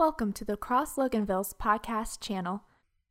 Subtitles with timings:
[0.00, 2.62] Welcome to the Cross Loganville's podcast channel.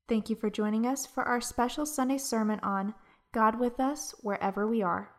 [0.08, 2.96] Thank you for joining us for our special Sunday sermon on
[3.32, 5.12] God with us wherever we are.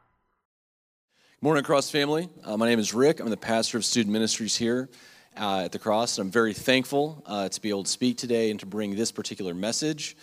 [1.39, 2.29] Good Morning, Cross family.
[2.43, 3.21] Uh, my name is Rick.
[3.21, 4.91] I'm the pastor of student ministries here
[5.37, 6.19] uh, at the Cross.
[6.19, 9.13] And I'm very thankful uh, to be able to speak today and to bring this
[9.13, 10.17] particular message.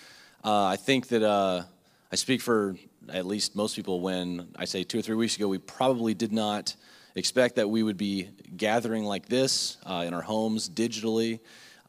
[0.43, 1.63] Uh, I think that uh,
[2.11, 2.75] I speak for
[3.07, 6.33] at least most people when I say two or three weeks ago, we probably did
[6.33, 6.75] not
[7.17, 11.39] expect that we would be gathering like this uh, in our homes digitally.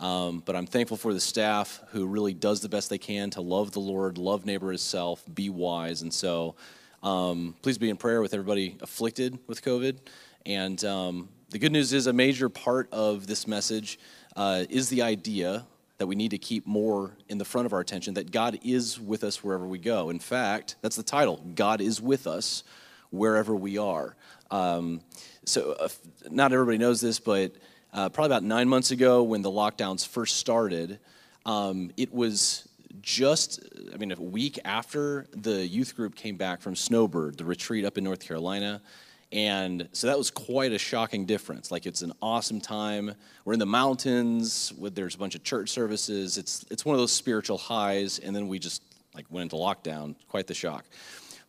[0.00, 3.40] Um, but I'm thankful for the staff who really does the best they can to
[3.40, 6.02] love the Lord, love neighbor as self, be wise.
[6.02, 6.54] And so
[7.02, 9.98] um, please be in prayer with everybody afflicted with COVID.
[10.46, 13.98] And um, the good news is a major part of this message
[14.36, 15.66] uh, is the idea
[15.98, 19.00] that we need to keep more in the front of our attention that God is
[19.00, 20.10] with us wherever we go.
[20.10, 22.62] In fact, that's the title God is with us
[23.10, 24.14] wherever we are.
[24.50, 25.00] Um,
[25.44, 25.88] so, uh,
[26.30, 27.52] not everybody knows this, but
[27.92, 30.98] uh, probably about nine months ago when the lockdowns first started,
[31.46, 32.68] um, it was
[33.00, 33.60] just,
[33.92, 37.96] I mean, a week after the youth group came back from Snowbird, the retreat up
[37.98, 38.82] in North Carolina.
[39.30, 41.70] And so that was quite a shocking difference.
[41.70, 43.14] Like it's an awesome time.
[43.44, 44.72] We're in the mountains.
[44.78, 46.38] There's a bunch of church services.
[46.38, 48.18] It's it's one of those spiritual highs.
[48.20, 48.82] And then we just
[49.14, 50.14] like went into lockdown.
[50.28, 50.86] Quite the shock.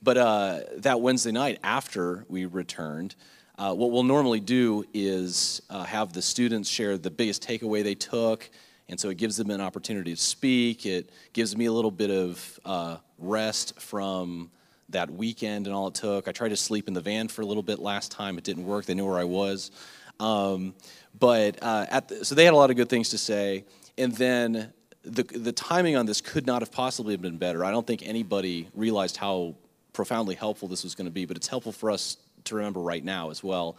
[0.01, 3.15] But uh, that Wednesday night after we returned,
[3.57, 7.95] uh, what we'll normally do is uh, have the students share the biggest takeaway they
[7.95, 8.49] took.
[8.87, 10.85] And so it gives them an opportunity to speak.
[10.85, 14.49] It gives me a little bit of uh, rest from
[14.87, 16.27] that weekend and all it took.
[16.27, 18.37] I tried to sleep in the van for a little bit last time.
[18.37, 18.85] It didn't work.
[18.85, 19.71] They knew where I was.
[20.19, 20.73] Um,
[21.19, 23.65] but uh, the, so they had a lot of good things to say.
[23.97, 27.65] And then the, the timing on this could not have possibly been better.
[27.65, 29.55] I don't think anybody realized how
[29.93, 33.03] profoundly helpful this was going to be, but it's helpful for us to remember right
[33.03, 33.77] now as well.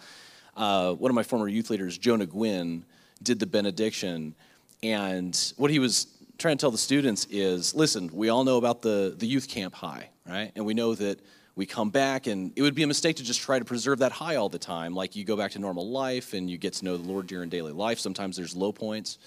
[0.56, 2.84] Uh, one of my former youth leaders, Jonah Gwynn,
[3.22, 4.34] did the benediction.
[4.82, 6.06] And what he was
[6.38, 9.74] trying to tell the students is listen, we all know about the, the youth camp
[9.74, 10.52] high, right?
[10.56, 11.20] And we know that
[11.56, 14.12] we come back, and it would be a mistake to just try to preserve that
[14.12, 14.94] high all the time.
[14.94, 17.48] Like you go back to normal life and you get to know the Lord during
[17.48, 17.98] daily life.
[17.98, 19.18] Sometimes there's low points.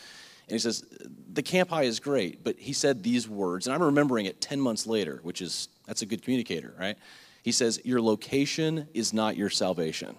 [0.48, 0.84] And he says,
[1.32, 4.60] the camp high is great, but he said these words, and I'm remembering it 10
[4.60, 6.98] months later, which is, that's a good communicator, right?
[7.44, 10.16] He says, Your location is not your salvation.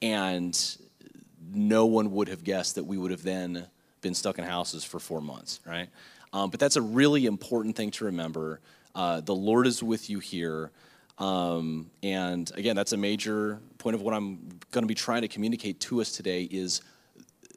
[0.00, 0.58] And
[1.52, 3.66] no one would have guessed that we would have then
[4.00, 5.88] been stuck in houses for four months, right?
[6.32, 8.60] Um, but that's a really important thing to remember.
[8.94, 10.70] Uh, the Lord is with you here.
[11.18, 15.28] Um, and again, that's a major point of what I'm going to be trying to
[15.28, 16.80] communicate to us today is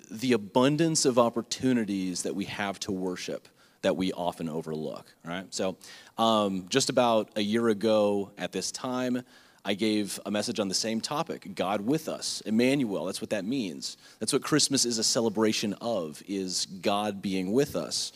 [0.09, 3.48] the abundance of opportunities that we have to worship
[3.81, 5.46] that we often overlook, right?
[5.50, 5.78] So,
[6.18, 9.24] um, just about a year ago at this time,
[9.64, 13.06] I gave a message on the same topic God with us, Emmanuel.
[13.06, 13.97] That's what that means.
[14.20, 18.12] That's what Christmas is a celebration of, is God being with us.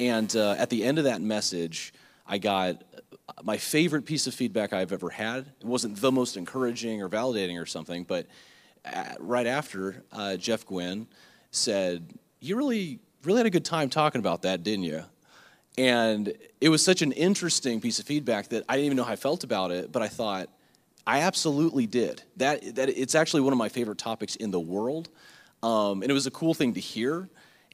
[0.00, 1.92] And uh, at the end of that message,
[2.26, 2.82] I got
[3.42, 5.46] my favorite piece of feedback I've ever had.
[5.60, 8.26] It wasn't the most encouraging or validating or something, but
[8.84, 11.06] uh, right after, uh, Jeff Gwynn
[11.50, 15.04] said, You really, really had a good time talking about that, didn't you?
[15.78, 19.12] And it was such an interesting piece of feedback that I didn't even know how
[19.12, 20.48] I felt about it, but I thought,
[21.06, 22.22] I absolutely did.
[22.36, 25.08] That, that it's actually one of my favorite topics in the world.
[25.62, 27.28] Um, and it was a cool thing to hear.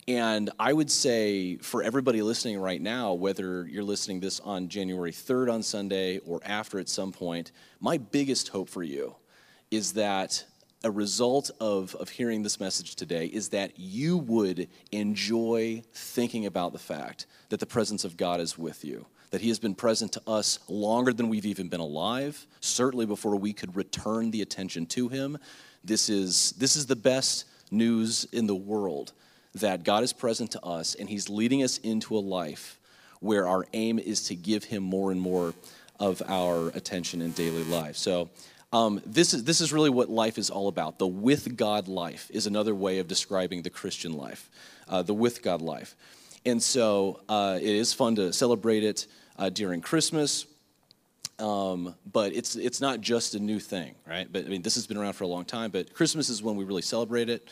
[0.08, 5.10] And I would say for everybody listening right now, whether you're listening this on January
[5.10, 9.16] 3rd on Sunday or after at some point, my biggest hope for you
[9.70, 10.44] is that
[10.84, 16.72] a result of, of hearing this message today is that you would enjoy thinking about
[16.72, 20.12] the fact that the presence of God is with you that He has been present
[20.12, 24.86] to us longer than we've even been alive, certainly before we could return the attention
[24.86, 25.38] to Him.
[25.84, 29.12] This is, this is the best news in the world
[29.54, 32.78] that God is present to us and He's leading us into a life
[33.20, 35.54] where our aim is to give Him more and more
[35.98, 37.96] of our attention in daily life.
[37.96, 38.30] So,
[38.72, 40.98] um, this, is, this is really what life is all about.
[40.98, 44.50] The with God life is another way of describing the Christian life,
[44.88, 45.94] uh, the with God life.
[46.44, 49.06] And so uh, it is fun to celebrate it
[49.38, 50.46] uh, during Christmas.
[51.38, 54.26] Um, but it's it's not just a new thing, right?
[54.30, 55.70] But I mean, this has been around for a long time.
[55.70, 57.46] But Christmas is when we really celebrate it.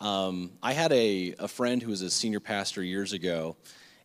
[0.00, 3.56] Um, I had a, a friend who was a senior pastor years ago,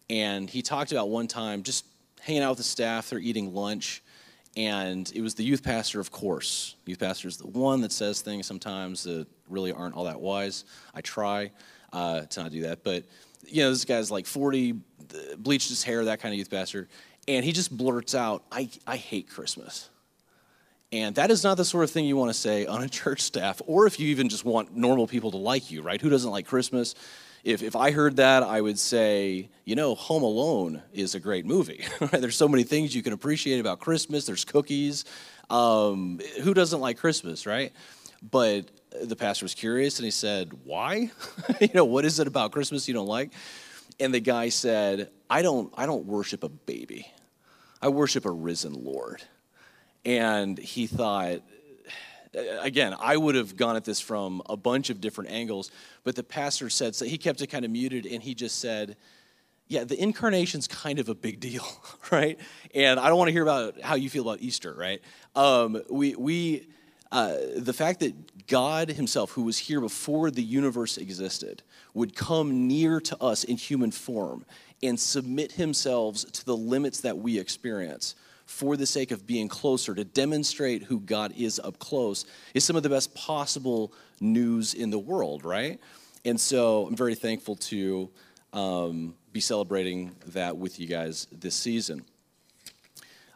[0.10, 1.86] and he talked about one time just
[2.20, 3.10] hanging out with the staff.
[3.10, 4.04] They're eating lunch,
[4.58, 6.76] and it was the youth pastor, of course.
[6.86, 10.66] Youth pastor is the one that says things sometimes that really aren't all that wise.
[10.94, 11.52] I try
[11.94, 13.06] uh, to not do that, but
[13.48, 14.76] you know, this guy's like 40,
[15.38, 16.88] bleached his hair, that kind of youth pastor.
[17.28, 19.90] And he just blurts out, I, I hate Christmas.
[20.92, 23.22] And that is not the sort of thing you want to say on a church
[23.22, 26.02] staff, or if you even just want normal people to like you, right?
[26.02, 26.96] Who doesn't like Christmas?
[27.44, 31.46] If, if I heard that, I would say, you know, Home Alone is a great
[31.46, 31.84] movie.
[32.12, 34.26] There's so many things you can appreciate about Christmas.
[34.26, 35.06] There's cookies.
[35.50, 37.74] Um, who doesn't like Christmas, right?
[38.22, 38.70] But
[39.04, 41.12] the pastor was curious and he said, Why?
[41.60, 43.32] you know, what is it about Christmas you don't like?
[44.00, 47.12] And the guy said, I don't, I don't worship a baby.
[47.82, 49.24] I worship a risen Lord.
[50.06, 51.42] And he thought,
[52.34, 55.72] again, I would have gone at this from a bunch of different angles,
[56.04, 58.96] but the pastor said, so he kept it kind of muted and he just said,
[59.68, 61.66] yeah, the incarnation's kind of a big deal,
[62.12, 62.38] right?
[62.76, 65.02] And I don't want to hear about how you feel about Easter, right?
[65.36, 66.68] Um, we, we,
[67.12, 71.64] uh, the fact that God Himself, who was here before the universe existed,
[71.94, 74.46] would come near to us in human form
[74.84, 78.16] and submit Himself to the limits that we experience
[78.52, 82.76] for the sake of being closer, to demonstrate who God is up close, is some
[82.76, 85.80] of the best possible news in the world, right?
[86.26, 88.12] And so I'm very thankful to
[88.54, 92.04] um, be celebrating that with you guys this season.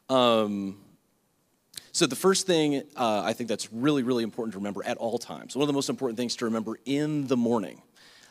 [0.10, 0.78] Um,
[1.94, 5.18] so, the first thing uh, I think that's really, really important to remember at all
[5.18, 7.82] times, one of the most important things to remember in the morning,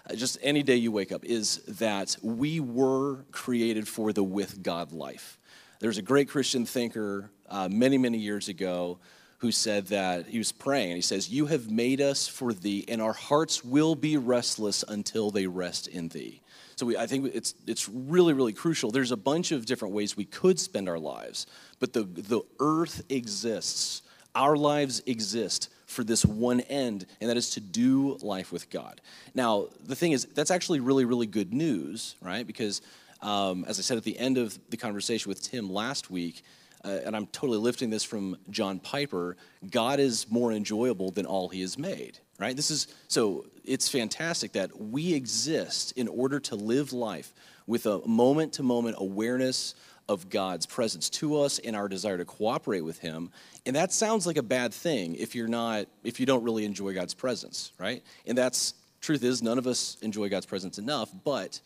[0.09, 4.63] uh, just any day you wake up, is that we were created for the with
[4.63, 5.39] God life.
[5.85, 8.97] There's a great Christian thinker uh, many, many years ago
[9.37, 12.87] who said that he was praying and he says, You have made us for thee,
[12.89, 16.41] and our hearts will be restless until they rest in thee.
[16.77, 18.93] So we, I think it's, it's really, really crucial.
[18.93, 21.47] There's a bunch of different ways we could spend our lives,
[21.81, 24.01] but the, the earth exists.
[24.35, 29.03] Our lives exist for this one end, and that is to do life with God.
[29.35, 32.47] Now, the thing is, that's actually really, really good news, right?
[32.47, 32.81] Because,
[33.25, 36.43] um, as I said at the end of the conversation with Tim last week,
[36.85, 39.37] uh, and I'm totally lifting this from John Piper,
[39.71, 42.55] God is more enjoyable than all he has made, right?
[42.55, 47.33] This is so it's fantastic that we exist in order to live life
[47.67, 49.75] with a moment to moment awareness
[50.07, 53.31] of God's presence to us and our desire to cooperate with him.
[53.65, 56.93] And that sounds like a bad thing if you're not if you don't really enjoy
[56.93, 58.03] God's presence, right?
[58.27, 61.61] And that's truth is none of us enjoy God's presence enough, but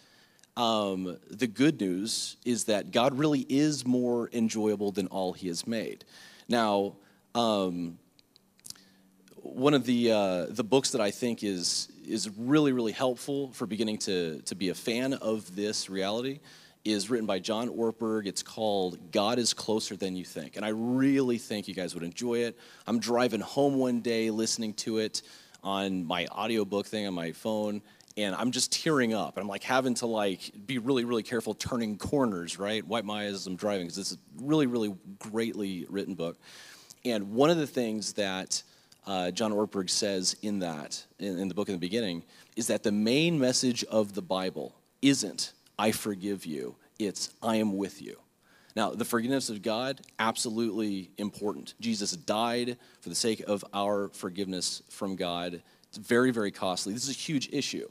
[0.59, 5.67] um, the good news is that God really is more enjoyable than all He has
[5.67, 6.05] made.
[6.49, 6.97] Now,
[7.35, 7.99] um,
[9.37, 13.67] one of the uh, the books that I think is is really really helpful for
[13.67, 16.41] beginning to to be a fan of this reality
[16.85, 18.27] is written by John Ortberg.
[18.27, 20.57] It's called God is Closer Than You Think.
[20.57, 22.59] And I really think you guys would enjoy it.
[22.87, 25.23] I'm driving home one day listening to it
[25.63, 27.83] on my audiobook thing on my phone
[28.19, 29.37] and I'm just tearing up.
[29.37, 32.85] And I'm like having to like be really, really careful turning corners, right?
[32.87, 36.37] Wipe my eyes as I'm driving because this is a really, really greatly written book.
[37.05, 38.63] And one of the things that
[39.07, 42.25] uh, John Ortberg says in that, in, in the book in the beginning,
[42.57, 47.77] is that the main message of the Bible isn't "I forgive you," it's "I am
[47.77, 48.19] with you."
[48.75, 51.75] Now, the forgiveness of God, absolutely important.
[51.81, 55.63] Jesus died for the sake of our forgiveness from God.
[55.89, 56.93] It's very, very costly.
[56.93, 57.89] This is a huge issue.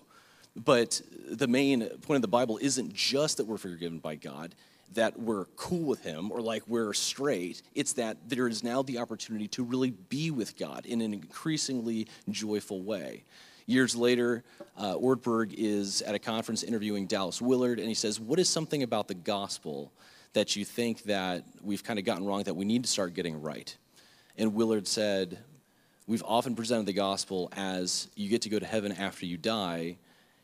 [0.57, 4.55] But the main point of the Bible isn't just that we're forgiven by God,
[4.95, 7.61] that we're cool with Him or like we're straight.
[7.75, 12.07] It's that there is now the opportunity to really be with God in an increasingly
[12.29, 13.23] joyful way.
[13.67, 14.43] Years later,
[14.77, 18.81] uh, Ortberg is at a conference interviewing Dallas Willard, and he says, What is something
[18.81, 19.91] about the gospel
[20.33, 23.41] that you think that we've kind of gotten wrong that we need to start getting
[23.41, 23.75] right?
[24.37, 25.37] And Willard said,
[26.07, 29.97] We've often presented the gospel as you get to go to heaven after you die,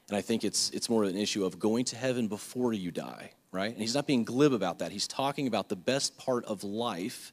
[0.09, 2.91] and I think it's, it's more of an issue of going to heaven before you
[2.91, 3.71] die, right?
[3.71, 4.91] And he's not being glib about that.
[4.91, 7.31] He's talking about the best part of life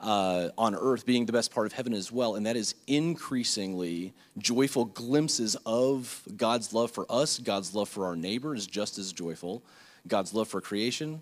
[0.00, 4.14] uh, on earth being the best part of heaven as well, and that is increasingly
[4.38, 9.12] joyful glimpses of God's love for us, God's love for our neighbor is just as
[9.12, 9.62] joyful,
[10.06, 11.20] God's love for creation,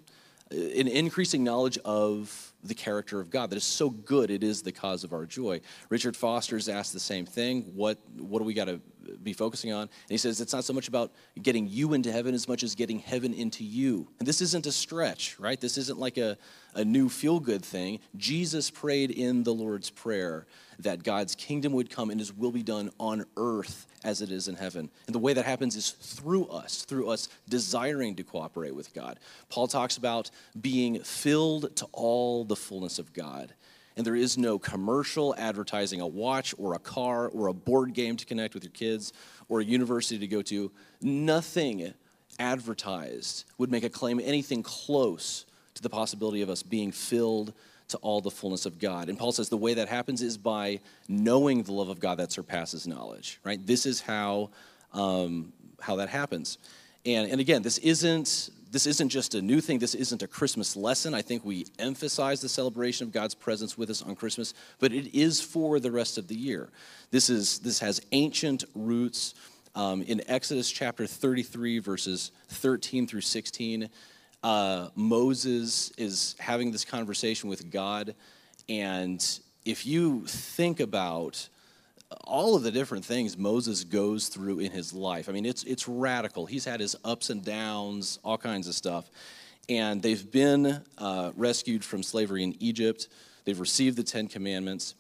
[0.50, 4.72] an increasing knowledge of the character of God that is so good it is the
[4.72, 5.60] cause of our joy.
[5.88, 7.62] Richard Foster's asked the same thing.
[7.74, 8.80] What what do we got to
[9.22, 9.82] be focusing on?
[9.82, 12.74] And he says it's not so much about getting you into heaven as much as
[12.74, 14.08] getting heaven into you.
[14.18, 15.60] And this isn't a stretch, right?
[15.60, 16.36] This isn't like a,
[16.74, 18.00] a new feel good thing.
[18.16, 20.46] Jesus prayed in the Lord's Prayer
[20.80, 24.48] that God's kingdom would come and his will be done on earth as it is
[24.48, 24.90] in heaven.
[25.06, 29.18] And the way that happens is through us, through us desiring to cooperate with God.
[29.48, 30.30] Paul talks about
[30.60, 33.54] being filled to all the fullness of God.
[33.96, 38.16] And there is no commercial advertising a watch or a car or a board game
[38.16, 39.12] to connect with your kids
[39.48, 40.70] or a university to go to.
[41.00, 41.94] Nothing
[42.38, 47.54] advertised would make a claim anything close to the possibility of us being filled
[47.88, 49.08] to all the fullness of God.
[49.08, 52.32] And Paul says the way that happens is by knowing the love of God that
[52.32, 53.64] surpasses knowledge, right?
[53.64, 54.50] This is how
[54.92, 56.58] um, how that happens.
[57.04, 59.78] And, and again, this isn't this isn't just a new thing.
[59.78, 61.14] This isn't a Christmas lesson.
[61.14, 65.16] I think we emphasize the celebration of God's presence with us on Christmas, but it
[65.16, 66.68] is for the rest of the year.
[67.10, 69.34] This, is, this has ancient roots.
[69.74, 73.88] Um, in Exodus chapter 33, verses 13 through 16,
[74.46, 78.14] uh, Moses is having this conversation with God.
[78.68, 79.20] And
[79.64, 81.48] if you think about
[82.22, 85.28] all of the different things Moses goes through in his life.
[85.28, 86.46] I mean, it's, it's radical.
[86.46, 89.10] He's had his ups and downs, all kinds of stuff.
[89.68, 93.08] And they've been uh, rescued from slavery in Egypt.
[93.46, 94.94] They've received the Ten Commandments.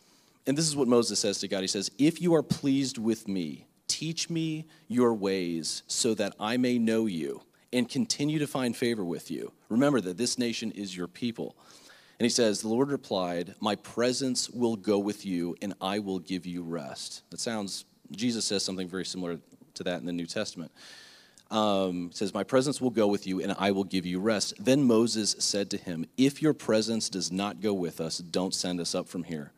[0.48, 3.28] And this is what Moses says to God He says, If you are pleased with
[3.28, 8.76] me, teach me your ways so that I may know you and continue to find
[8.76, 9.52] favor with you.
[9.68, 11.56] Remember that this nation is your people.
[12.18, 16.18] And he says, The Lord replied, My presence will go with you, and I will
[16.18, 17.22] give you rest.
[17.30, 19.38] That sounds, Jesus says something very similar
[19.74, 20.72] to that in the New Testament.
[21.50, 24.54] Um, says, My presence will go with you, and I will give you rest.
[24.58, 28.80] Then Moses said to him, If your presence does not go with us, don't send
[28.80, 29.52] us up from here.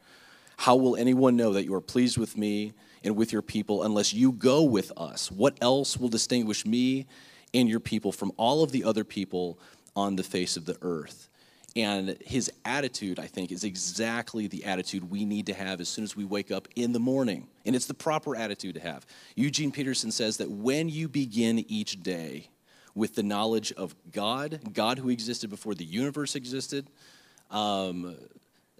[0.56, 2.72] How will anyone know that you are pleased with me
[3.04, 5.30] and with your people unless you go with us?
[5.30, 7.06] What else will distinguish me
[7.54, 9.58] and your people from all of the other people
[9.96, 11.28] on the face of the earth?
[11.76, 16.02] And his attitude, I think, is exactly the attitude we need to have as soon
[16.02, 17.46] as we wake up in the morning.
[17.64, 19.06] And it's the proper attitude to have.
[19.36, 22.48] Eugene Peterson says that when you begin each day
[22.94, 26.88] with the knowledge of God, God who existed before the universe existed,
[27.50, 28.16] um,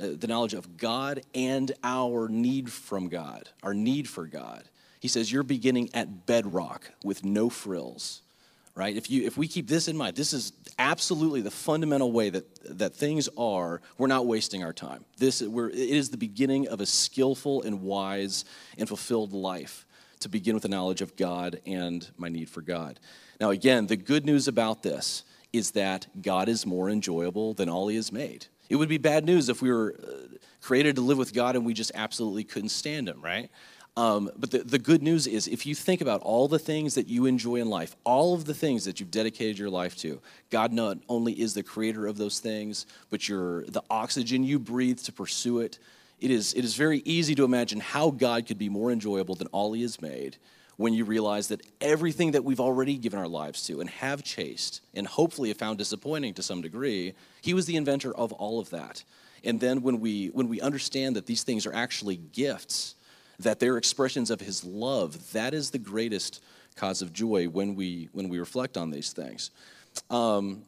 [0.01, 4.65] uh, the knowledge of God and our need from God, our need for God.
[5.01, 8.23] He says you're beginning at bedrock with no frills
[8.79, 8.97] right?
[8.97, 12.79] If, you, if we keep this in mind, this is absolutely the fundamental way that,
[12.79, 15.05] that things are, we're not wasting our time.
[15.17, 18.45] This, we're, it is the beginning of a skillful and wise
[18.79, 19.85] and fulfilled life
[20.21, 23.01] to begin with the knowledge of God and my need for God.
[23.41, 27.89] Now, again, the good news about this is that God is more enjoyable than all
[27.89, 28.47] He has made.
[28.69, 31.67] It would be bad news if we were uh, created to live with God and
[31.67, 33.51] we just absolutely couldn't stand Him, right?
[33.99, 37.09] Um, but the, the good news is, if you think about all the things that
[37.09, 40.73] you enjoy in life, all of the things that you've dedicated your life to, God
[40.73, 45.13] not only is the creator of those things, but you're the oxygen you breathe to
[45.13, 45.81] pursue it.
[46.21, 49.49] It is, it is very easy to imagine how God could be more enjoyable than
[49.49, 50.37] all He has made
[50.77, 54.81] when you realize that everything that we've already given our lives to and have chased
[54.95, 58.71] and hopefully have found disappointing to some degree, He was the inventor of all of
[58.71, 59.03] that.
[59.43, 62.95] And then when we, when we understand that these things are actually gifts,
[63.41, 65.33] that they're expressions of his love.
[65.33, 66.43] That is the greatest
[66.77, 69.51] cause of joy when we, when we reflect on these things.
[70.11, 70.63] Um,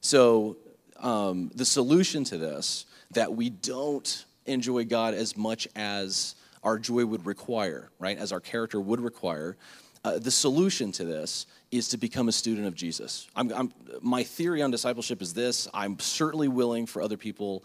[0.00, 0.56] so,
[0.98, 7.04] um, the solution to this, that we don't enjoy God as much as our joy
[7.04, 9.56] would require, right, as our character would require,
[10.04, 13.26] uh, the solution to this is to become a student of Jesus.
[13.34, 17.64] I'm, I'm, my theory on discipleship is this I'm certainly willing for other people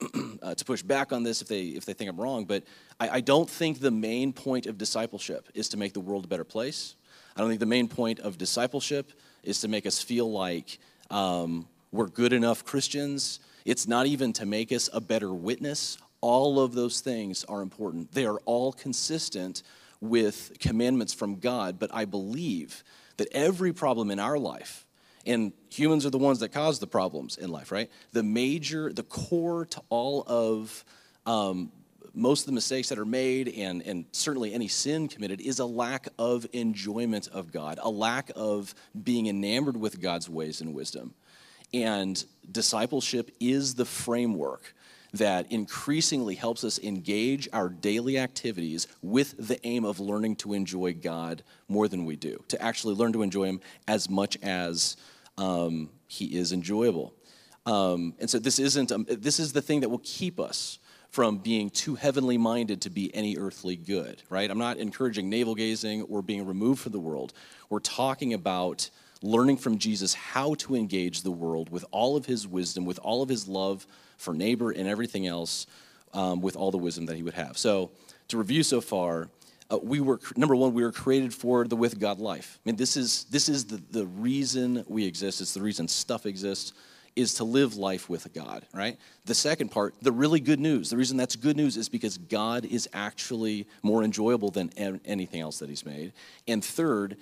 [0.42, 2.64] uh, to push back on this if they if they think I'm wrong, but
[2.98, 6.28] I, I, don't think the main point of discipleship is to make the world a
[6.28, 6.94] better place.
[7.36, 10.78] I don't think the main point of discipleship is to make us feel like
[11.10, 13.40] um, we're good enough Christians.
[13.64, 15.98] It's not even to make us a better witness.
[16.20, 18.12] All of those things are important.
[18.12, 19.62] They are all consistent
[20.00, 22.82] with commandments from God, but I believe
[23.18, 24.86] that every problem in our life
[25.26, 27.90] and humans are the ones that cause the problems in life, right?
[28.12, 30.84] The major, the core to all of
[31.26, 31.72] um,
[32.14, 35.64] most of the mistakes that are made and, and certainly any sin committed is a
[35.64, 41.14] lack of enjoyment of God, a lack of being enamored with God's ways and wisdom.
[41.72, 44.74] And discipleship is the framework
[45.12, 50.94] that increasingly helps us engage our daily activities with the aim of learning to enjoy
[50.94, 54.96] God more than we do, to actually learn to enjoy Him as much as
[55.38, 57.14] um, He is enjoyable.
[57.66, 60.78] Um, and so this isn't um, this is the thing that will keep us
[61.10, 64.48] from being too heavenly minded to be any earthly good, right?
[64.48, 67.32] I'm not encouraging navel gazing or being removed from the world.
[67.68, 68.90] We're talking about
[69.22, 73.22] learning from Jesus how to engage the world with all of his wisdom, with all
[73.22, 73.86] of his love
[74.16, 75.66] for neighbor and everything else,
[76.12, 77.56] um, with all the wisdom that he would have.
[77.58, 77.90] So,
[78.28, 79.28] to review so far,
[79.70, 82.74] uh, we were number one we were created for the with god life i mean
[82.74, 86.72] this is this is the, the reason we exist it's the reason stuff exists
[87.16, 88.98] is to live life with God, right?
[89.24, 92.64] The second part, the really good news, the reason that's good news is because God
[92.64, 94.70] is actually more enjoyable than
[95.04, 96.12] anything else that He's made.
[96.46, 97.16] And third,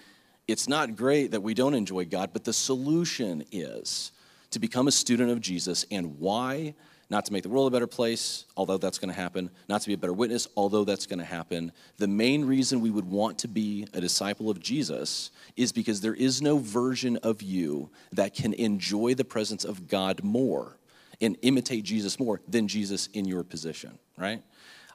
[0.49, 4.11] it's not great that we don't enjoy God, but the solution is
[4.51, 5.85] to become a student of Jesus.
[5.91, 6.75] And why?
[7.11, 9.89] not to make the world a better place, although that's going to happen, not to
[9.89, 11.73] be a better witness, although that's going to happen.
[11.97, 16.15] The main reason we would want to be a disciple of Jesus is because there
[16.15, 20.77] is no version of you that can enjoy the presence of God more
[21.21, 24.43] and imitate Jesus more than Jesus in your position, right?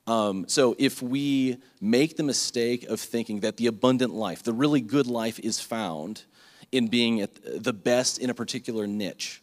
[0.06, 4.82] Um, so if we make the mistake of thinking that the abundant life, the really
[4.82, 6.24] good life, is found
[6.72, 9.42] in being the best in a particular niche,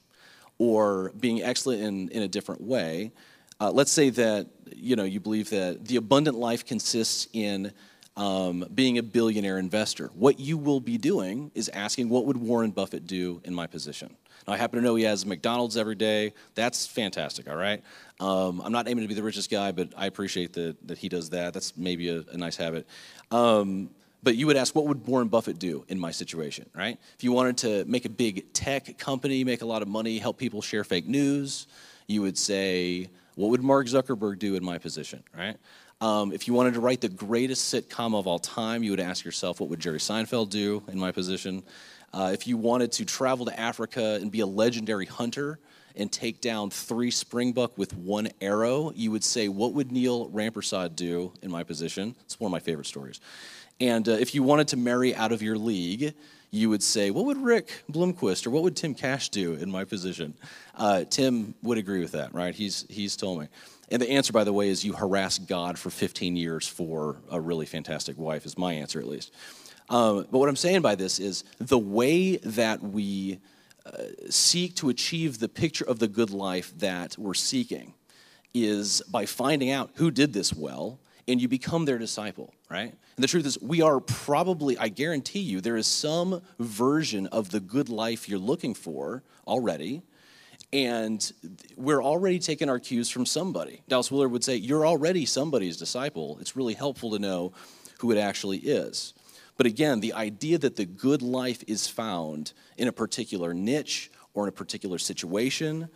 [0.58, 3.12] or being excellent in, in a different way.
[3.60, 7.72] Uh, let's say that you know you believe that the abundant life consists in
[8.16, 10.10] um, being a billionaire investor.
[10.14, 14.14] What you will be doing is asking, what would Warren Buffett do in my position?
[14.46, 16.34] Now, I happen to know he has McDonald's every day.
[16.54, 17.82] That's fantastic, all right?
[18.20, 21.08] Um, I'm not aiming to be the richest guy, but I appreciate that, that he
[21.08, 21.54] does that.
[21.54, 22.86] That's maybe a, a nice habit.
[23.30, 23.90] Um,
[24.22, 26.98] but you would ask, what would Warren Buffett do in my situation, right?
[27.16, 30.36] If you wanted to make a big tech company, make a lot of money, help
[30.36, 31.66] people share fake news,
[32.06, 35.56] you would say, what would Mark Zuckerberg do in my position, right?
[36.02, 39.24] Um, if you wanted to write the greatest sitcom of all time, you would ask
[39.24, 41.62] yourself, what would Jerry Seinfeld do in my position?
[42.12, 45.58] Uh, if you wanted to travel to Africa and be a legendary hunter
[45.96, 50.96] and take down three springbuck with one arrow, you would say, what would Neil Rampersad
[50.96, 52.14] do in my position?
[52.22, 53.20] It's one of my favorite stories.
[53.80, 56.14] And uh, if you wanted to marry out of your league,
[56.50, 59.84] you would say, What would Rick Bloomquist or what would Tim Cash do in my
[59.84, 60.34] position?
[60.76, 62.54] Uh, Tim would agree with that, right?
[62.54, 63.48] He's, he's told me.
[63.90, 67.40] And the answer, by the way, is you harass God for 15 years for a
[67.40, 69.32] really fantastic wife, is my answer at least.
[69.88, 73.40] Um, but what I'm saying by this is the way that we
[74.28, 77.94] seek to achieve the picture of the good life that we're seeking
[78.52, 82.92] is by finding out who did this well and you become their disciple, right?
[83.16, 87.50] And the truth is, we are probably, I guarantee you, there is some version of
[87.50, 90.02] the good life you're looking for already.
[90.72, 91.32] And
[91.76, 93.82] we're already taking our cues from somebody.
[93.88, 96.38] Dallas Willard would say, You're already somebody's disciple.
[96.40, 97.52] It's really helpful to know
[97.98, 99.14] who it actually is.
[99.60, 104.44] But again, the idea that the good life is found in a particular niche or
[104.44, 105.90] in a particular situation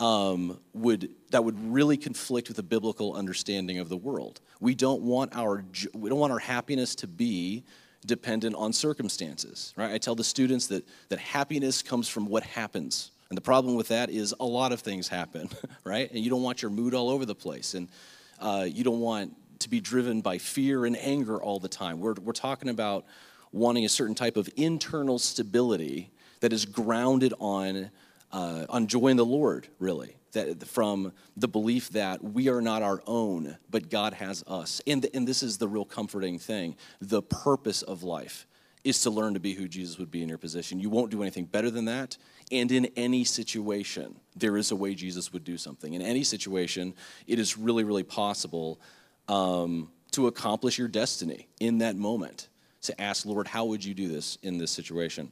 [0.00, 4.40] um, would that would really conflict with the biblical understanding of the world.
[4.58, 7.64] We don't want our we don't want our happiness to be
[8.06, 9.92] dependent on circumstances, right?
[9.92, 13.10] I tell the students that that happiness comes from what happens.
[13.28, 15.50] And the problem with that is a lot of things happen,
[15.84, 16.10] right?
[16.10, 17.74] And you don't want your mood all over the place.
[17.74, 17.90] And
[18.38, 22.00] uh, you don't want to be driven by fear and anger all the time.
[22.00, 23.04] We're, we're talking about
[23.52, 27.90] wanting a certain type of internal stability that is grounded on
[28.32, 30.16] uh, on joy in the Lord, really.
[30.32, 34.80] That from the belief that we are not our own, but God has us.
[34.86, 36.76] And, and this is the real comforting thing.
[37.00, 38.46] The purpose of life
[38.84, 40.78] is to learn to be who Jesus would be in your position.
[40.78, 42.16] You won't do anything better than that.
[42.52, 45.94] And in any situation, there is a way Jesus would do something.
[45.94, 46.94] In any situation,
[47.26, 48.80] it is really, really possible
[49.30, 52.48] um, to accomplish your destiny in that moment.
[52.82, 55.30] To ask, Lord, how would you do this in this situation?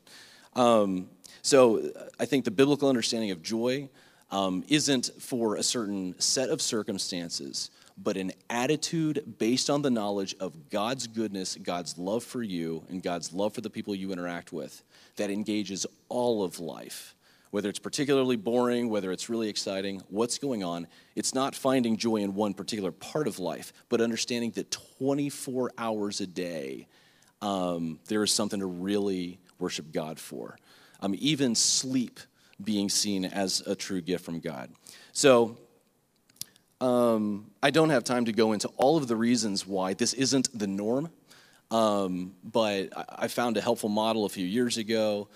[0.54, 1.08] Um,
[1.42, 3.88] so I think the biblical understanding of joy
[4.30, 10.36] um, isn't for a certain set of circumstances, but an attitude based on the knowledge
[10.38, 14.52] of God's goodness, God's love for you, and God's love for the people you interact
[14.52, 14.82] with
[15.16, 17.14] that engages all of life.
[17.50, 22.16] Whether it's particularly boring, whether it's really exciting, what's going on, it's not finding joy
[22.16, 26.86] in one particular part of life, but understanding that 24 hours a day,
[27.40, 30.58] um, there is something to really worship God for
[31.00, 32.20] um, even sleep
[32.62, 34.70] being seen as a true gift from God.
[35.12, 35.56] So,
[36.80, 40.56] um, I don't have time to go into all of the reasons why this isn't
[40.56, 41.10] the norm,
[41.70, 45.28] um, but I found a helpful model a few years ago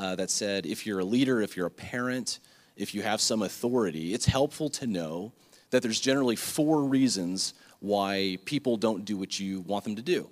[0.00, 2.40] uh, that said if you're a leader, if you're a parent,
[2.74, 5.32] if you have some authority, it's helpful to know
[5.70, 10.30] that there's generally four reasons why people don't do what you want them to do.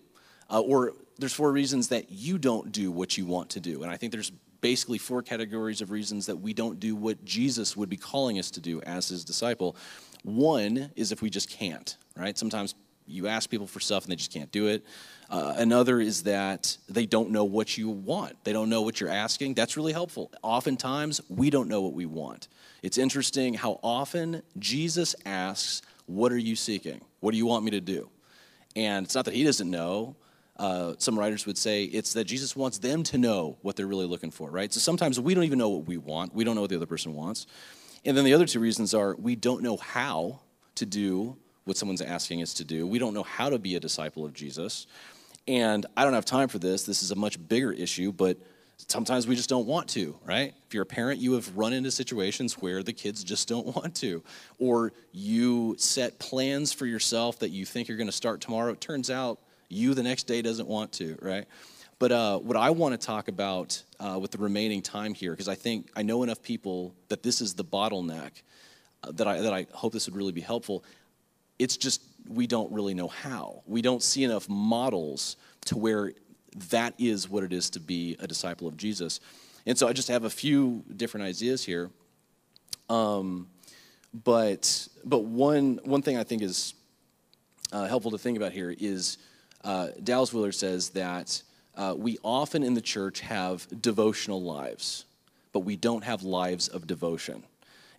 [0.50, 3.82] Uh, or there's four reasons that you don't do what you want to do.
[3.82, 7.76] And I think there's basically four categories of reasons that we don't do what Jesus
[7.76, 9.76] would be calling us to do as his disciple.
[10.24, 12.36] One is if we just can't, right?
[12.36, 12.74] Sometimes
[13.08, 14.84] you ask people for stuff and they just can't do it.
[15.30, 18.42] Uh, another is that they don't know what you want.
[18.44, 19.54] They don't know what you're asking.
[19.54, 20.30] That's really helpful.
[20.42, 22.48] Oftentimes, we don't know what we want.
[22.82, 27.00] It's interesting how often Jesus asks, What are you seeking?
[27.20, 28.08] What do you want me to do?
[28.76, 30.16] And it's not that he doesn't know,
[30.58, 34.06] uh, some writers would say it's that Jesus wants them to know what they're really
[34.06, 34.72] looking for, right?
[34.72, 36.34] So sometimes we don't even know what we want.
[36.34, 37.46] We don't know what the other person wants.
[38.04, 40.40] And then the other two reasons are we don't know how
[40.76, 41.36] to do
[41.68, 42.86] what someone's asking us to do.
[42.86, 44.86] We don't know how to be a disciple of Jesus.
[45.46, 46.82] And I don't have time for this.
[46.82, 48.38] This is a much bigger issue, but
[48.86, 50.54] Sometimes we just don't want to, right?
[50.66, 53.96] If you're a parent, you have run into situations where the kids just don't want
[53.96, 54.22] to.
[54.58, 58.72] Or you set plans for yourself that you think you're going to start tomorrow.
[58.72, 61.46] It turns out you the next day doesn't want to, right?
[61.98, 65.48] But uh, what I want to talk about uh, with the remaining time here, because
[65.48, 68.42] I think I know enough people that this is the bottleneck,
[69.02, 70.84] uh, that, I, that I hope this would really be helpful.
[71.58, 73.62] It's just we don't really know how.
[73.66, 76.12] We don't see enough models to where
[76.70, 79.20] that is what it is to be a disciple of Jesus.
[79.66, 81.90] And so I just have a few different ideas here.
[82.88, 83.48] Um,
[84.24, 86.74] but but one, one thing I think is
[87.72, 89.18] uh, helpful to think about here is
[89.64, 91.42] uh, Dallas Willard says that
[91.76, 95.04] uh, we often in the church have devotional lives,
[95.52, 97.44] but we don't have lives of devotion.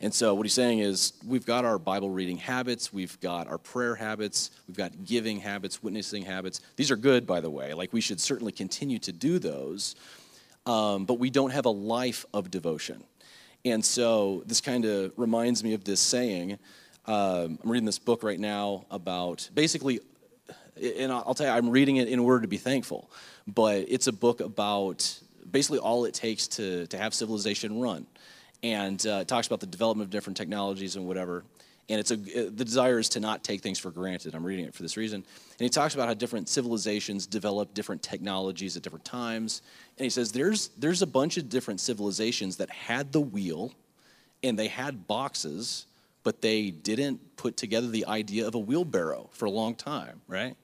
[0.01, 3.57] And so, what he's saying is, we've got our Bible reading habits, we've got our
[3.57, 6.61] prayer habits, we've got giving habits, witnessing habits.
[6.77, 7.73] These are good, by the way.
[7.73, 9.95] Like, we should certainly continue to do those,
[10.65, 13.03] um, but we don't have a life of devotion.
[13.65, 16.59] And so, this kind of reminds me of this saying.
[17.05, 19.99] Um, I'm reading this book right now about basically,
[20.81, 23.09] and I'll tell you, I'm reading it in order to be thankful,
[23.47, 28.05] but it's a book about basically all it takes to, to have civilization run
[28.63, 31.43] and uh, it talks about the development of different technologies and whatever.
[31.87, 34.35] And it's a, the desire is to not take things for granted.
[34.35, 35.15] I'm reading it for this reason.
[35.15, 39.63] And he talks about how different civilizations develop different technologies at different times.
[39.97, 43.73] And he says there's, there's a bunch of different civilizations that had the wheel
[44.43, 45.87] and they had boxes,
[46.23, 50.55] but they didn't put together the idea of a wheelbarrow for a long time, right?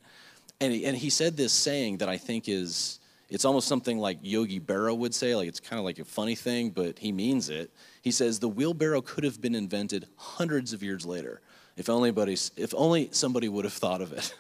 [0.62, 4.19] And he, and he said this saying that I think is, it's almost something like
[4.21, 7.49] Yogi Berra would say, like it's kind of like a funny thing, but he means
[7.49, 7.71] it.
[8.01, 11.41] He says the wheelbarrow could have been invented hundreds of years later,
[11.75, 14.35] if only, if only somebody would have thought of it.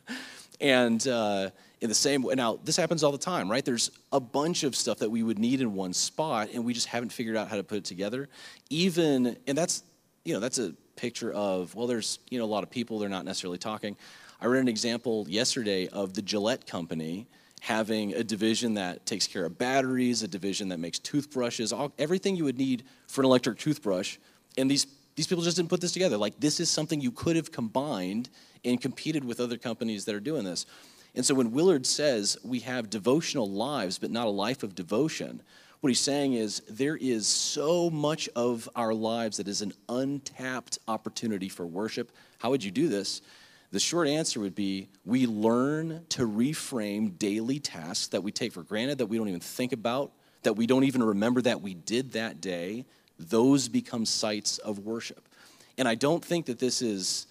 [0.60, 3.64] and uh, in the same way, now this happens all the time, right?
[3.64, 6.86] There's a bunch of stuff that we would need in one spot, and we just
[6.86, 8.28] haven't figured out how to put it together.
[8.70, 9.82] Even, and that's,
[10.24, 13.08] you know, that's a picture of, well, there's, you know, a lot of people, they're
[13.08, 13.96] not necessarily talking.
[14.40, 17.26] I read an example yesterday of the Gillette company
[17.60, 22.36] having a division that takes care of batteries, a division that makes toothbrushes, all, everything
[22.36, 24.18] you would need for an electric toothbrush.
[24.56, 26.16] And these, these people just didn't put this together.
[26.16, 28.28] Like, this is something you could have combined
[28.64, 30.66] and competed with other companies that are doing this.
[31.14, 35.42] And so when Willard says we have devotional lives, but not a life of devotion,
[35.80, 40.78] what he's saying is there is so much of our lives that is an untapped
[40.88, 42.10] opportunity for worship.
[42.38, 43.22] How would you do this?
[43.70, 48.62] The short answer would be we learn to reframe daily tasks that we take for
[48.62, 52.12] granted, that we don't even think about, that we don't even remember that we did
[52.12, 52.86] that day.
[53.18, 55.28] Those become sites of worship.
[55.76, 57.26] And I don't think that this is.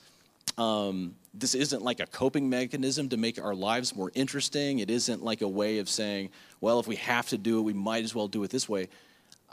[0.58, 4.80] Um, this isn't like a coping mechanism to make our lives more interesting.
[4.80, 6.30] It isn't like a way of saying,
[6.62, 8.88] well, if we have to do it, we might as well do it this way.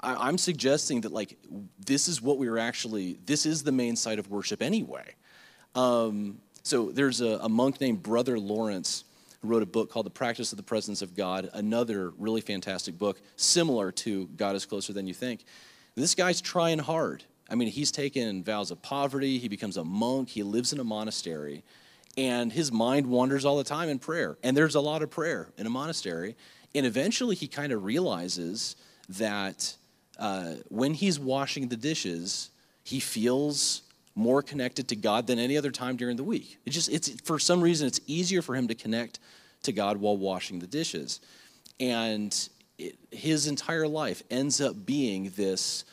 [0.01, 1.37] I, am suggesting that like
[1.85, 3.18] this is what we are actually.
[3.27, 5.14] This is the main site of worship anyway.
[5.75, 9.05] Um, so there's a, a monk named Brother Lawrence
[9.40, 12.98] who wrote a book called The Practice of the Presence of God, another really fantastic
[12.98, 15.44] book, similar to God is Closer Than You Think.
[15.94, 17.22] This guy's trying hard.
[17.50, 20.85] I mean, he's taken vows of poverty, he becomes a monk, he lives in a
[20.85, 21.62] monastery,
[22.16, 24.38] and his mind wanders all the time in prayer.
[24.42, 26.35] And there's a lot of prayer in a monastery.
[26.74, 28.77] And eventually he kind of realizes
[29.11, 29.77] that
[30.18, 32.50] uh, when he's washing the dishes,
[32.85, 33.83] he feels
[34.14, 36.59] more connected to God than any other time during the week.
[36.64, 39.18] It just it's for some reason it's easier for him to connect
[39.62, 41.20] to God while washing the dishes.
[41.81, 42.37] And
[42.79, 45.85] it, his entire life ends up being this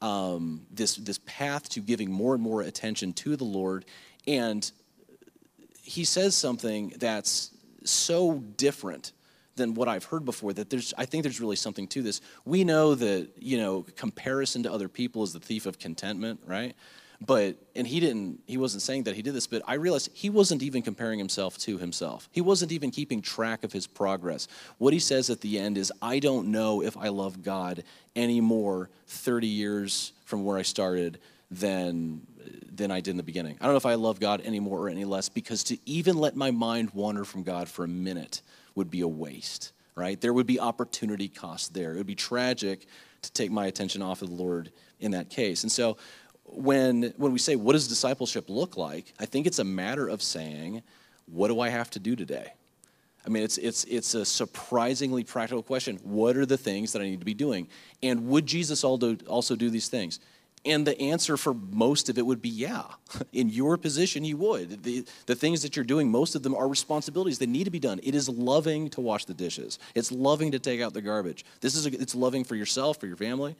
[0.00, 3.84] um, this this path to giving more and more attention to the Lord.
[4.26, 4.70] And
[5.82, 7.50] he says something that's
[7.84, 9.12] so different
[9.54, 12.20] than what I've heard before that there's I think there's really something to this.
[12.44, 16.74] We know that, you know, comparison to other people is the thief of contentment, right?
[17.20, 20.30] But, and he didn't, he wasn't saying that he did this, but I realized he
[20.30, 22.28] wasn't even comparing himself to himself.
[22.30, 24.46] He wasn't even keeping track of his progress.
[24.78, 27.82] What he says at the end is, I don't know if I love God
[28.14, 31.18] anymore 30 years from where I started
[31.50, 32.24] than,
[32.72, 33.56] than I did in the beginning.
[33.60, 36.18] I don't know if I love God any more or any less because to even
[36.18, 38.42] let my mind wander from God for a minute
[38.76, 40.20] would be a waste, right?
[40.20, 41.94] There would be opportunity cost there.
[41.94, 42.86] It would be tragic
[43.22, 45.62] to take my attention off of the Lord in that case.
[45.62, 45.96] And so
[46.52, 49.12] when, when we say, what does discipleship look like?
[49.18, 50.82] I think it's a matter of saying,
[51.26, 52.52] what do I have to do today?
[53.26, 55.98] I mean, it's, it's, it's a surprisingly practical question.
[56.02, 57.68] What are the things that I need to be doing?
[58.02, 60.20] And would Jesus also do these things?
[60.64, 62.84] And the answer for most of it would be yeah.
[63.32, 64.82] In your position, you would.
[64.82, 67.38] The, the things that you're doing, most of them are responsibilities.
[67.38, 68.00] They need to be done.
[68.02, 71.44] It is loving to wash the dishes, it's loving to take out the garbage.
[71.60, 73.56] This is a, it's loving for yourself, for your family.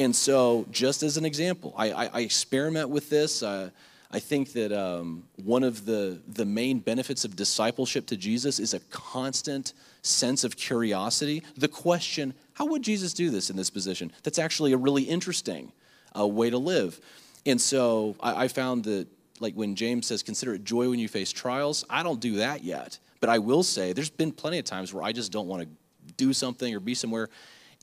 [0.00, 3.42] And so, just as an example, I, I, I experiment with this.
[3.42, 3.68] Uh,
[4.10, 8.72] I think that um, one of the, the main benefits of discipleship to Jesus is
[8.72, 11.42] a constant sense of curiosity.
[11.58, 14.10] The question, how would Jesus do this in this position?
[14.22, 15.70] That's actually a really interesting
[16.18, 16.98] uh, way to live.
[17.44, 19.06] And so I, I found that,
[19.38, 22.64] like when James says, consider it joy when you face trials, I don't do that
[22.64, 22.98] yet.
[23.20, 25.68] But I will say, there's been plenty of times where I just don't want to
[26.16, 27.28] do something or be somewhere,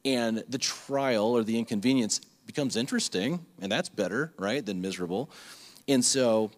[0.06, 5.30] and the trial or the inconvenience becomes interesting, and that's better, right, than miserable.
[5.88, 6.52] And so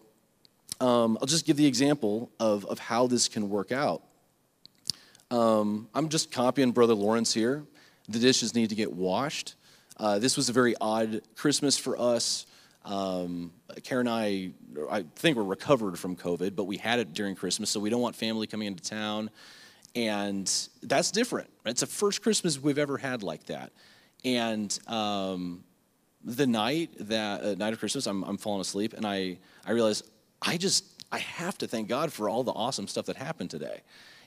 [0.80, 4.02] um, I'll just give the example of, of how this can work out.
[5.30, 7.64] Um, I'm just copying Brother Lawrence here.
[8.08, 9.54] The dishes need to get washed.
[9.96, 12.46] Uh, this was a very odd Christmas for us.
[12.84, 13.52] Um,
[13.84, 14.52] Karen and I,
[14.90, 18.00] I think we're recovered from COVID, but we had it during Christmas, so we don't
[18.00, 19.30] want family coming into town.
[19.94, 20.50] And
[20.82, 21.50] that's different.
[21.66, 23.72] It's the first Christmas we've ever had like that.
[24.24, 25.64] And um,
[26.24, 30.02] the night that uh, night of Christmas, I'm, I'm falling asleep, and I I realize
[30.42, 33.80] I just I have to thank God for all the awesome stuff that happened today,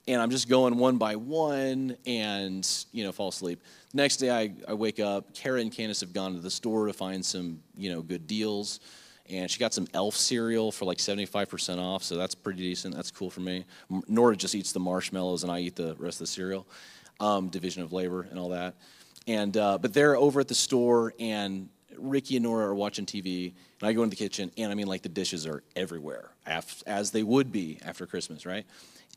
[0.08, 3.62] and I'm just going one by one, and you know fall asleep.
[3.94, 5.34] Next day, I, I wake up.
[5.36, 8.80] Kara and Candace have gone to the store to find some you know good deals,
[9.30, 12.96] and she got some Elf cereal for like 75% off, so that's pretty decent.
[12.96, 13.66] That's cool for me.
[14.08, 16.68] Nora just eats the marshmallows, and I eat the rest of the cereal.
[17.20, 18.76] Um, division of labor and all that.
[19.28, 23.54] And uh, but they're over at the store, and Ricky and Nora are watching TV,
[23.80, 27.12] and I go into the kitchen, and I mean, like the dishes are everywhere, as
[27.12, 28.66] they would be after Christmas, right?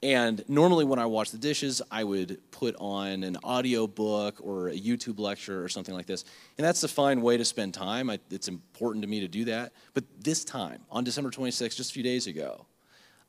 [0.02, 4.68] And normally, when I wash the dishes, I would put on an audio book or
[4.68, 6.24] a YouTube lecture or something like this.
[6.58, 8.10] And that's a fine way to spend time.
[8.10, 9.72] I, it's important to me to do that.
[9.94, 12.66] But this time, on December 26th, just a few days ago,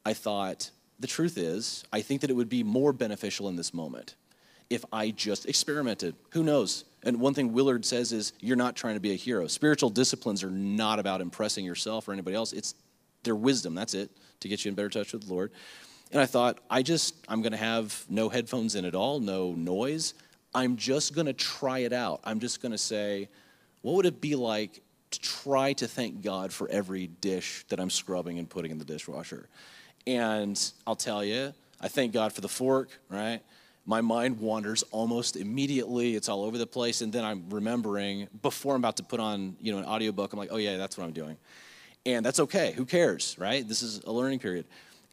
[0.05, 3.73] I thought, the truth is, I think that it would be more beneficial in this
[3.73, 4.15] moment
[4.69, 6.15] if I just experimented.
[6.31, 6.85] Who knows?
[7.03, 9.47] And one thing Willard says is you're not trying to be a hero.
[9.47, 12.51] Spiritual disciplines are not about impressing yourself or anybody else.
[12.51, 12.75] It's
[13.23, 13.75] their wisdom.
[13.75, 14.09] That's it
[14.41, 15.51] to get you in better touch with the Lord.
[16.11, 20.13] And I thought, I just, I'm to have no headphones in at all, no noise.
[20.55, 22.21] I'm just to try it out.
[22.23, 23.29] I'm just to say,
[23.81, 27.89] what would it be like to try to thank God for every dish that I'm
[27.89, 29.49] scrubbing and putting in the dishwasher?
[30.05, 33.41] And I'll tell you, I thank God for the fork, right?
[33.87, 36.15] my mind wanders almost immediately.
[36.15, 36.99] It's all over the place.
[37.01, 40.39] And then I'm remembering before I'm about to put on, you know, an audiobook, I'm
[40.39, 41.37] like, oh yeah, that's what I'm doing.
[42.05, 42.73] And that's okay.
[42.73, 43.65] Who cares, right?
[43.65, 44.65] This is a learning period.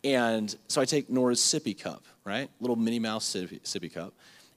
[0.04, 2.50] And so I take Nora's sippy cup, right?
[2.60, 4.14] Little Minnie Mouse sippy, sippy cup.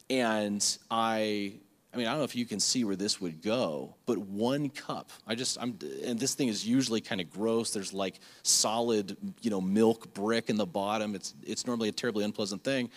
[0.09, 1.53] And I,
[1.93, 4.69] I mean, I don't know if you can see where this would go, but one
[4.69, 5.09] cup.
[5.25, 7.71] I just, I'm, and this thing is usually kind of gross.
[7.71, 11.15] There's like solid, you know, milk brick in the bottom.
[11.15, 12.89] It's, it's normally a terribly unpleasant thing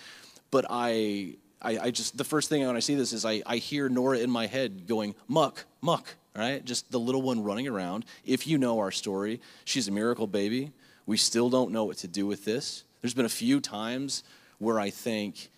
[0.51, 3.57] but I, I, I, just, the first thing when I see this is I, I
[3.57, 6.65] hear Nora in my head going, muck, muck, right?
[6.65, 8.05] Just the little one running around.
[8.25, 10.73] If you know our story, she's a miracle baby.
[11.11, 12.85] We still don't know what to do with this.
[13.01, 14.23] There's been a few times
[14.59, 15.49] where I think,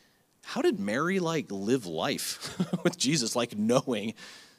[0.43, 4.15] how did Mary like live life with Jesus, like knowing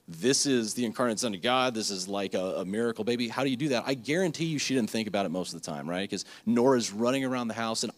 [0.07, 3.27] this is the incarnate Son of God, this is like a, a, miracle baby?
[3.27, 3.85] How do you do that?
[3.87, 6.07] I guarantee you she didn't think about it most of the time, right?
[6.07, 7.91] Because Nora's running around the house, and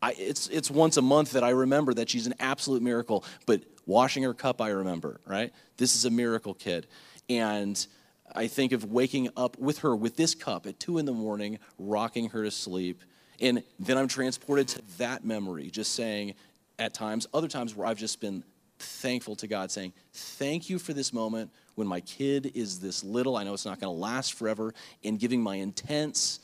[0.00, 3.60] I, it's, it's once a month that I remember that she's an absolute miracle, but
[3.84, 5.52] washing her cup, I remember, right?
[5.76, 6.86] This is a miracle kid.
[7.28, 7.86] And
[8.34, 11.58] I think of waking up with her with this cup at two in the morning,
[11.78, 13.02] rocking her to sleep.
[13.40, 16.34] And then I'm transported to that memory, just saying
[16.78, 18.44] at times, other times where I've just been
[18.78, 23.36] thankful to God, saying, Thank you for this moment when my kid is this little.
[23.36, 26.40] I know it's not going to last forever, and giving my intense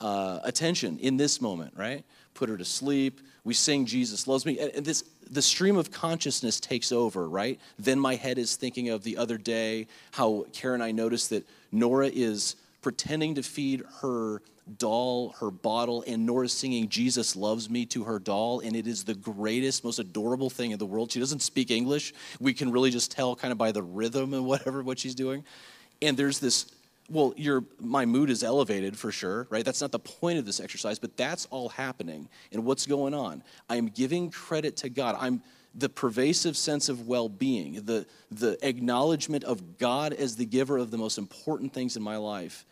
[0.00, 2.04] uh, attention in this moment, right?
[2.34, 3.20] Put her to sleep.
[3.44, 4.58] We sing Jesus loves me.
[4.58, 7.60] And this the stream of consciousness takes over, right?
[7.78, 11.46] Then my head is thinking of the other day how Karen and I noticed that
[11.70, 14.42] Nora is pretending to feed her
[14.78, 19.04] doll her bottle, and Nora's singing Jesus Loves Me to her doll, and it is
[19.04, 21.10] the greatest, most adorable thing in the world.
[21.10, 22.14] She doesn't speak English.
[22.38, 25.44] We can really just tell kind of by the rhythm and whatever what she's doing.
[26.02, 26.70] And there's this
[27.10, 29.64] well, your, my mood is elevated for sure, right?
[29.64, 32.28] That's not the point of this exercise, but that's all happening.
[32.52, 33.42] And what's going on?
[33.68, 35.16] I'm giving credit to God.
[35.20, 35.42] I'm
[35.74, 40.90] the pervasive sense of well being, the, the acknowledgement of God as the giver of
[40.90, 42.64] the most important things in my life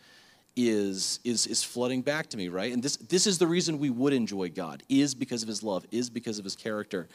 [0.55, 2.73] is, is, is flooding back to me, right?
[2.73, 5.85] And this, this is the reason we would enjoy God, is because of his love,
[5.91, 7.07] is because of his character.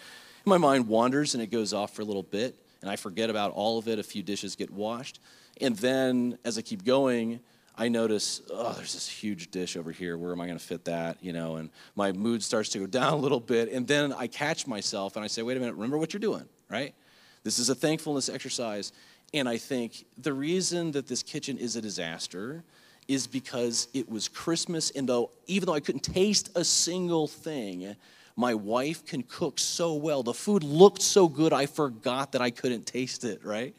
[0.44, 2.56] my mind wanders and it goes off for a little bit.
[2.80, 3.98] and I forget about all of it.
[3.98, 5.20] A few dishes get washed.
[5.60, 7.40] And then as I keep going,
[7.76, 10.16] I notice, oh, there's this huge dish over here.
[10.16, 11.18] Where am I going to fit that?
[11.20, 13.72] You know, and my mood starts to go down a little bit.
[13.72, 16.44] And then I catch myself and I say, wait a minute, remember what you're doing,
[16.68, 16.94] right?
[17.42, 18.92] This is a thankfulness exercise.
[19.32, 22.62] And I think the reason that this kitchen is a disaster
[23.08, 27.96] is because it was Christmas, and though even though I couldn't taste a single thing,
[28.36, 30.22] my wife can cook so well.
[30.22, 33.74] The food looked so good, I forgot that I couldn't taste it, right?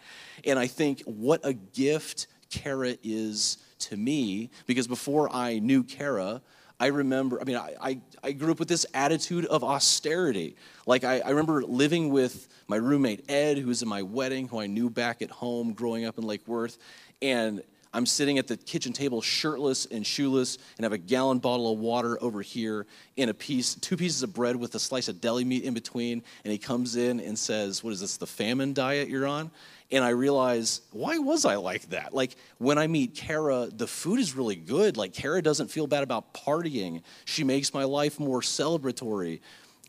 [0.46, 6.42] And I think what a gift Kara is to me, because before I knew Kara,
[6.80, 10.58] I remember, I mean, I, I, I, grew up with this attitude of austerity.
[10.86, 14.60] Like, I, I remember living with my roommate Ed, who was in my wedding, who
[14.60, 16.78] I knew back at home growing up in Lake Worth.
[17.22, 17.64] And
[17.96, 21.80] I'm sitting at the kitchen table shirtless and shoeless and have a gallon bottle of
[21.80, 22.86] water over here
[23.18, 26.22] and a piece, two pieces of bread with a slice of deli meat in between.
[26.44, 29.50] And he comes in and says, What is this, the famine diet you're on?
[29.92, 32.14] And I realize, why was I like that?
[32.14, 34.98] Like when I meet Kara, the food is really good.
[34.98, 37.02] Like Kara doesn't feel bad about partying.
[37.24, 39.40] She makes my life more celebratory.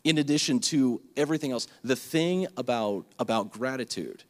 [0.05, 4.23] In addition to everything else, the thing about, about gratitude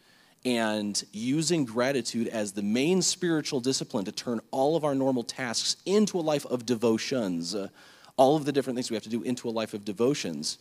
[0.47, 5.75] and using gratitude as the main spiritual discipline to turn all of our normal tasks
[5.85, 7.67] into a life of devotions, uh,
[8.15, 10.57] all of the different things we have to do into a life of devotions,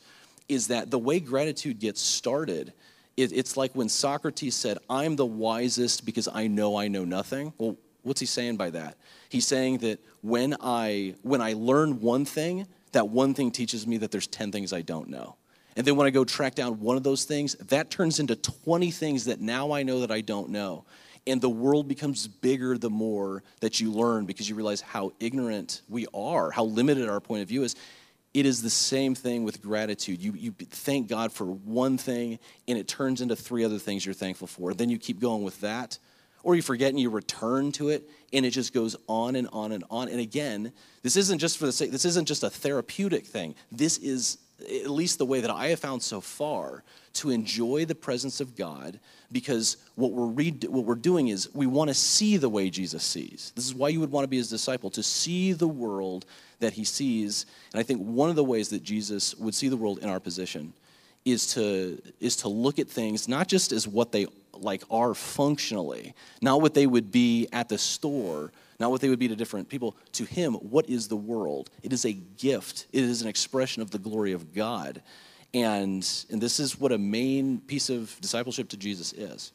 [0.49, 2.73] is that the way gratitude gets started,
[3.17, 7.53] it, it's like when Socrates said, I'm the wisest because I know I know nothing.
[7.57, 8.97] Well, what's he saying by that?
[9.29, 13.99] He's saying that when I, when I learn one thing, that one thing teaches me
[13.99, 15.37] that there's 10 things I don't know.
[15.77, 18.91] And then when I go track down one of those things, that turns into 20
[18.91, 20.87] things that now I know that I don't know.
[21.27, 25.83] And the world becomes bigger the more that you learn because you realize how ignorant
[25.89, 27.75] we are, how limited our point of view is.
[28.33, 30.23] It is the same thing with gratitude.
[30.23, 34.15] You, you thank God for one thing, and it turns into three other things you're
[34.15, 34.73] thankful for.
[34.73, 35.99] Then you keep going with that,
[36.43, 39.73] or you forget and you return to it, and it just goes on and on
[39.73, 40.09] and on.
[40.09, 43.55] And again, this isn't just for the sake, this isn't just a therapeutic thing.
[43.73, 46.83] This is at least the way that I have found so far,
[47.15, 49.01] to enjoy the presence of God
[49.33, 53.03] because what we're, read, what we're doing is we want to see the way Jesus
[53.03, 53.53] sees.
[53.55, 56.27] This is why you would want to be his disciple, to see the world
[56.61, 57.47] that he sees.
[57.73, 60.21] And I think one of the ways that Jesus would see the world in our
[60.21, 60.73] position
[61.25, 66.15] is to, is to look at things not just as what they like are functionally,
[66.41, 69.69] not what they would be at the store, not what they would be to different
[69.69, 69.97] people.
[70.13, 71.71] To him, what is the world?
[71.83, 75.03] It is a gift, it is an expression of the glory of God.
[75.55, 79.53] And, and this is what a main piece of discipleship to Jesus is.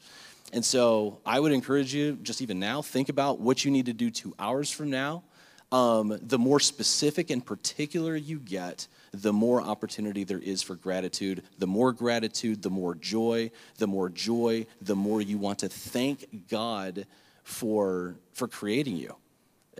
[0.53, 3.93] And so I would encourage you, just even now, think about what you need to
[3.93, 5.23] do two hours from now.
[5.71, 11.43] Um, the more specific and particular you get, the more opportunity there is for gratitude.
[11.59, 13.51] The more gratitude, the more joy.
[13.77, 17.05] The more joy, the more you want to thank God
[17.43, 19.15] for, for creating you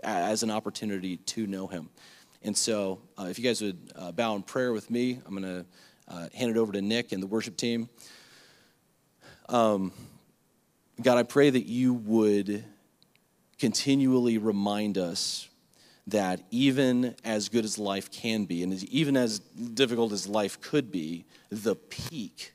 [0.02, 1.88] as an opportunity to know Him.
[2.42, 5.42] And so, uh, if you guys would uh, bow in prayer with me, I'm going
[5.42, 5.66] to
[6.08, 7.88] uh, hand it over to Nick and the worship team.
[9.48, 9.92] Um,
[11.00, 12.64] God, I pray that you would
[13.58, 15.48] continually remind us
[16.08, 20.90] that even as good as life can be, and even as difficult as life could
[20.90, 22.54] be, the peak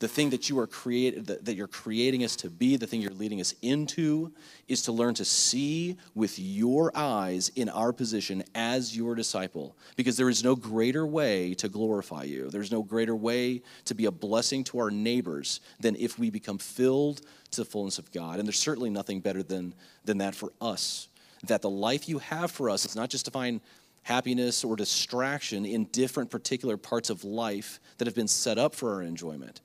[0.00, 3.12] the thing that you are created that, you're creating us to be the thing you're
[3.12, 4.32] leading us into
[4.66, 9.76] is to learn to see with your eyes in our position as your disciple.
[9.96, 12.48] Because there is no greater way to glorify you.
[12.48, 16.56] There's no greater way to be a blessing to our neighbors than if we become
[16.56, 18.38] filled to the fullness of god.
[18.38, 19.74] And there's certainly nothing better than
[20.06, 21.08] than that for us.
[21.44, 23.60] That the life you have for us is not just to find
[24.02, 28.94] happiness or distraction in different particular parts of life that have been set up for
[28.94, 29.60] our enjoyment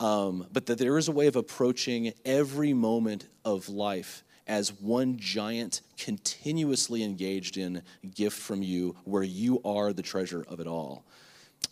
[0.00, 5.16] um, but that there is a way of approaching every moment of life as one
[5.16, 7.82] giant, continuously engaged in
[8.14, 11.04] gift from you, where you are the treasure of it all.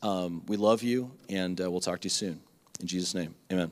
[0.03, 2.41] Um, we love you, and uh, we'll talk to you soon.
[2.81, 3.71] In Jesus' name, amen.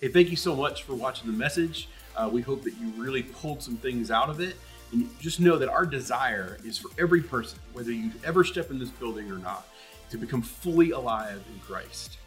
[0.00, 1.88] Hey, thank you so much for watching the message.
[2.16, 4.56] Uh, we hope that you really pulled some things out of it.
[4.92, 8.78] And just know that our desire is for every person, whether you ever step in
[8.78, 9.66] this building or not,
[10.10, 12.18] to become fully alive in Christ.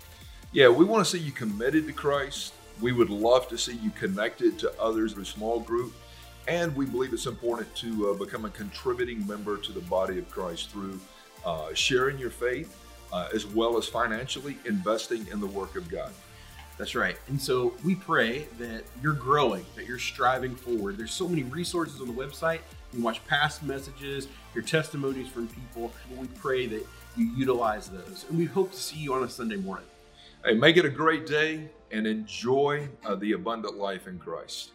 [0.52, 2.56] Yeah, we want to see you committed to Christ.
[2.82, 5.94] We would love to see you connected to others in a small group.
[6.48, 10.28] And we believe it's important to uh, become a contributing member to the body of
[10.32, 11.00] Christ through
[11.46, 12.76] uh, sharing your faith
[13.14, 16.12] uh, as well as financially investing in the work of God.
[16.80, 17.18] That's right.
[17.28, 20.98] And so we pray that you're growing, that you're striving forward.
[20.98, 22.62] There's so many resources on the website.
[22.92, 25.92] You can watch past messages, your testimonies from people.
[26.18, 26.84] We pray that
[27.16, 28.26] you utilize those.
[28.30, 29.86] And we hope to see you on a Sunday morning.
[30.46, 34.72] Hey, make it a great day and enjoy uh, the abundant life in Christ.